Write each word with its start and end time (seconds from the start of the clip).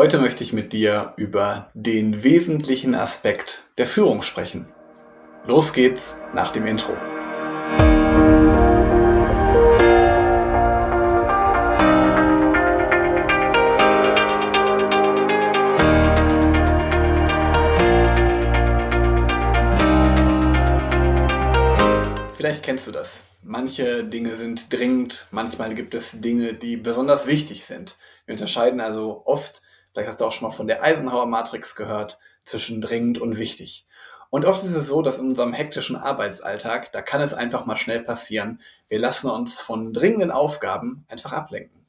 Heute 0.00 0.16
möchte 0.16 0.42
ich 0.42 0.54
mit 0.54 0.72
dir 0.72 1.12
über 1.18 1.70
den 1.74 2.24
wesentlichen 2.24 2.94
Aspekt 2.94 3.64
der 3.76 3.86
Führung 3.86 4.22
sprechen. 4.22 4.64
Los 5.46 5.74
geht's 5.74 6.14
nach 6.32 6.52
dem 6.52 6.64
Intro. 6.64 6.94
Vielleicht 22.38 22.62
kennst 22.62 22.86
du 22.86 22.92
das. 22.92 23.24
Manche 23.42 24.04
Dinge 24.04 24.30
sind 24.30 24.72
dringend, 24.72 25.26
manchmal 25.30 25.74
gibt 25.74 25.92
es 25.92 26.22
Dinge, 26.22 26.54
die 26.54 26.78
besonders 26.78 27.26
wichtig 27.26 27.66
sind. 27.66 27.98
Wir 28.24 28.32
unterscheiden 28.32 28.80
also 28.80 29.20
oft, 29.26 29.60
vielleicht 29.92 30.08
hast 30.08 30.20
du 30.20 30.24
auch 30.24 30.32
schon 30.32 30.48
mal 30.48 30.54
von 30.54 30.66
der 30.66 30.82
Eisenhower-Matrix 30.82 31.76
gehört, 31.76 32.18
zwischen 32.44 32.80
dringend 32.80 33.18
und 33.18 33.36
wichtig. 33.36 33.86
Und 34.30 34.44
oft 34.44 34.64
ist 34.64 34.76
es 34.76 34.86
so, 34.86 35.02
dass 35.02 35.18
in 35.18 35.28
unserem 35.28 35.52
hektischen 35.52 35.96
Arbeitsalltag, 35.96 36.92
da 36.92 37.02
kann 37.02 37.20
es 37.20 37.34
einfach 37.34 37.66
mal 37.66 37.76
schnell 37.76 38.00
passieren, 38.00 38.60
wir 38.88 39.00
lassen 39.00 39.28
uns 39.28 39.60
von 39.60 39.92
dringenden 39.92 40.30
Aufgaben 40.30 41.04
einfach 41.08 41.32
ablenken. 41.32 41.86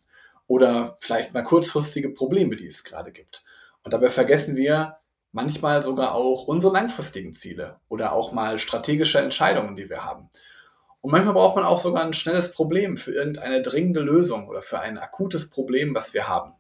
Oder 0.48 0.98
vielleicht 1.00 1.34
mal 1.34 1.44
kurzfristige 1.44 2.10
Probleme, 2.10 2.56
die 2.56 2.68
es 2.68 2.84
gerade 2.84 3.12
gibt. 3.12 3.44
Und 3.84 3.94
dabei 3.94 4.10
vergessen 4.10 4.56
wir 4.56 4.98
manchmal 5.32 5.84
sogar 5.84 6.14
auch 6.14 6.48
unsere 6.48 6.74
langfristigen 6.74 7.36
Ziele 7.36 7.80
oder 7.88 8.12
auch 8.12 8.32
mal 8.32 8.60
strategische 8.60 9.20
Entscheidungen, 9.20 9.76
die 9.76 9.90
wir 9.90 10.04
haben. 10.04 10.30
Und 11.00 11.12
manchmal 11.12 11.34
braucht 11.34 11.56
man 11.56 11.66
auch 11.66 11.78
sogar 11.78 12.04
ein 12.04 12.14
schnelles 12.14 12.52
Problem 12.52 12.98
für 12.98 13.14
irgendeine 13.14 13.62
dringende 13.62 14.02
Lösung 14.02 14.48
oder 14.48 14.62
für 14.62 14.80
ein 14.80 14.98
akutes 14.98 15.50
Problem, 15.50 15.96
was 15.96 16.14
wir 16.14 16.28
haben. 16.28 16.54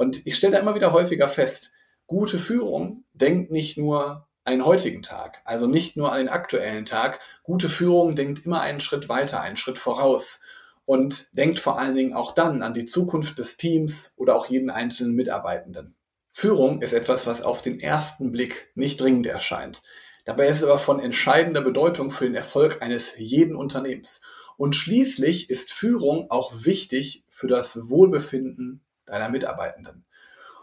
Und 0.00 0.26
ich 0.26 0.36
stelle 0.36 0.54
da 0.54 0.60
immer 0.60 0.74
wieder 0.74 0.94
häufiger 0.94 1.28
fest, 1.28 1.74
gute 2.06 2.38
Führung 2.38 3.04
denkt 3.12 3.50
nicht 3.50 3.76
nur 3.76 4.26
einen 4.44 4.64
heutigen 4.64 5.02
Tag, 5.02 5.42
also 5.44 5.66
nicht 5.66 5.94
nur 5.94 6.10
an 6.10 6.20
den 6.20 6.30
aktuellen 6.30 6.86
Tag. 6.86 7.20
Gute 7.42 7.68
Führung 7.68 8.16
denkt 8.16 8.46
immer 8.46 8.62
einen 8.62 8.80
Schritt 8.80 9.10
weiter, 9.10 9.42
einen 9.42 9.58
Schritt 9.58 9.78
voraus 9.78 10.40
und 10.86 11.36
denkt 11.36 11.58
vor 11.58 11.78
allen 11.78 11.94
Dingen 11.94 12.14
auch 12.14 12.32
dann 12.32 12.62
an 12.62 12.72
die 12.72 12.86
Zukunft 12.86 13.38
des 13.38 13.58
Teams 13.58 14.14
oder 14.16 14.36
auch 14.36 14.46
jeden 14.46 14.70
einzelnen 14.70 15.14
Mitarbeitenden. 15.14 15.94
Führung 16.32 16.80
ist 16.80 16.94
etwas, 16.94 17.26
was 17.26 17.42
auf 17.42 17.60
den 17.60 17.78
ersten 17.78 18.32
Blick 18.32 18.70
nicht 18.74 19.02
dringend 19.02 19.26
erscheint. 19.26 19.82
Dabei 20.24 20.46
ist 20.46 20.56
es 20.56 20.64
aber 20.64 20.78
von 20.78 20.98
entscheidender 20.98 21.60
Bedeutung 21.60 22.10
für 22.10 22.24
den 22.24 22.36
Erfolg 22.36 22.80
eines 22.80 23.12
jeden 23.18 23.54
Unternehmens. 23.54 24.22
Und 24.56 24.74
schließlich 24.74 25.50
ist 25.50 25.74
Führung 25.74 26.30
auch 26.30 26.64
wichtig 26.64 27.26
für 27.28 27.48
das 27.48 27.90
Wohlbefinden 27.90 28.80
deiner 29.10 29.28
Mitarbeitenden. 29.28 30.04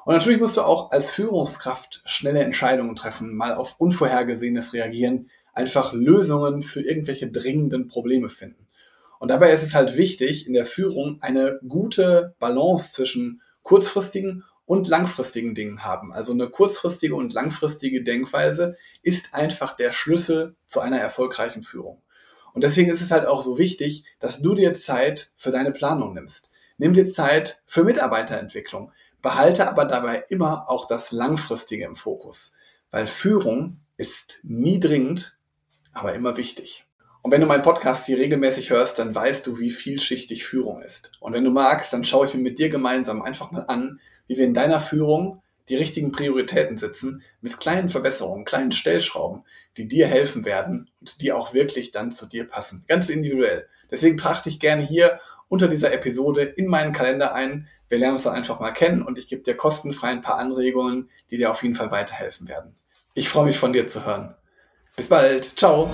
Und 0.06 0.14
natürlich 0.14 0.40
musst 0.40 0.56
du 0.56 0.62
auch 0.62 0.92
als 0.92 1.12
Führungskraft 1.12 2.02
schnelle 2.06 2.40
Entscheidungen 2.40 2.96
treffen, 2.96 3.36
mal 3.36 3.54
auf 3.54 3.76
Unvorhergesehenes 3.78 4.74
reagieren, 4.74 5.30
einfach 5.54 5.92
Lösungen 5.92 6.64
für 6.64 6.82
irgendwelche 6.82 7.30
dringenden 7.30 7.90
Probleme 7.90 8.30
finden. 8.30 8.68
Und 9.20 9.30
dabei 9.30 9.52
ist 9.52 9.64
es 9.64 9.74
halt 9.74 9.98
wichtig, 9.98 10.48
in 10.48 10.54
der 10.54 10.66
Führung 10.66 11.18
eine 11.22 11.60
gute 11.68 12.36
Balance 12.40 12.94
zwischen 12.94 13.42
kurzfristigen 13.64 14.44
und 14.66 14.88
langfristigen 14.88 15.56
Dingen 15.56 15.84
haben. 15.84 16.14
Also 16.14 16.34
eine 16.34 16.50
kurzfristige 16.50 17.16
und 17.16 17.34
langfristige 17.34 18.04
Denkweise 18.04 18.78
ist 19.02 19.34
einfach 19.34 19.76
der 19.76 19.92
Schlüssel 19.92 20.56
zu 20.68 20.80
einer 20.80 21.00
erfolgreichen 21.00 21.64
Führung. 21.64 22.02
Und 22.54 22.64
deswegen 22.64 22.90
ist 22.90 23.02
es 23.02 23.12
halt 23.12 23.26
auch 23.26 23.42
so 23.42 23.58
wichtig, 23.58 24.04
dass 24.20 24.42
du 24.42 24.56
dir 24.56 24.74
Zeit 24.76 25.32
für 25.38 25.52
deine 25.52 25.72
Planung 25.72 26.14
nimmst. 26.14 26.50
Nimm 26.78 26.94
dir 26.94 27.12
Zeit 27.12 27.64
für 27.66 27.84
Mitarbeiterentwicklung. 27.84 28.92
Behalte 29.22 29.68
aber 29.68 29.86
dabei 29.86 30.24
immer 30.30 30.70
auch 30.70 30.88
das 30.88 31.12
Langfristige 31.12 31.86
im 31.86 31.96
Fokus, 31.96 32.54
weil 32.92 33.08
Führung 33.08 33.80
ist 33.98 34.40
nie 34.44 34.80
dringend, 34.80 35.38
aber 35.92 36.14
immer 36.14 36.38
wichtig. 36.38 36.86
Und 37.24 37.32
wenn 37.32 37.42
du 37.42 37.48
meinen 37.48 37.64
Podcast 37.64 38.06
hier 38.06 38.20
regelmäßig 38.20 38.70
hörst, 38.70 39.00
dann 39.00 39.14
weißt 39.14 39.46
du, 39.48 39.60
wie 39.60 39.72
vielschichtig 39.72 40.46
Führung 40.46 40.82
ist. 40.82 41.12
Und 41.20 41.34
wenn 41.34 41.44
du 41.44 41.52
magst, 41.52 41.92
dann 41.92 42.06
schaue 42.06 42.28
ich 42.28 42.34
mir 42.34 42.42
mit 42.42 42.60
dir 42.60 42.70
gemeinsam 42.70 43.22
einfach 43.22 43.52
mal 43.52 43.66
an, 43.68 44.00
wie 44.28 44.38
wir 44.38 44.46
in 44.46 44.54
deiner 44.54 44.80
Führung 44.80 45.42
die 45.68 45.76
richtigen 45.76 46.12
Prioritäten 46.12 46.78
setzen, 46.78 47.24
mit 47.42 47.60
kleinen 47.60 47.90
Verbesserungen, 47.90 48.46
kleinen 48.46 48.72
Stellschrauben, 48.72 49.44
die 49.76 49.88
dir 49.88 50.08
helfen 50.08 50.46
werden 50.46 50.90
und 51.02 51.22
die 51.22 51.34
auch 51.34 51.54
wirklich 51.54 51.92
dann 51.92 52.12
zu 52.12 52.28
dir 52.28 52.48
passen. 52.48 52.86
Ganz 52.88 53.10
individuell. 53.10 53.68
Deswegen 53.92 54.18
trag 54.18 54.44
dich 54.44 54.60
gerne 54.60 54.82
hier 54.82 55.20
unter 55.48 55.68
dieser 55.68 55.94
Episode 55.94 56.42
in 56.42 56.68
meinen 56.68 56.94
Kalender 56.94 57.34
ein. 57.34 57.68
Wir 57.90 58.00
lernen 58.00 58.16
uns 58.16 58.24
dann 58.24 58.36
einfach 58.36 58.60
mal 58.60 58.72
kennen 58.72 59.02
und 59.02 59.18
ich 59.18 59.28
gebe 59.28 59.44
dir 59.44 59.56
kostenfrei 59.56 60.10
ein 60.10 60.22
paar 60.22 60.38
Anregungen, 60.38 61.10
die 61.30 61.38
dir 61.38 61.52
auf 61.52 61.64
jeden 61.64 61.76
Fall 61.76 61.92
weiterhelfen 61.92 62.48
werden. 62.48 62.76
Ich 63.14 63.30
freue 63.30 63.46
mich 63.46 63.58
von 63.58 63.74
dir 63.74 63.88
zu 63.88 64.06
hören. 64.06 64.36
Bis 64.96 65.08
bald. 65.08 65.58
Ciao. 65.58 65.90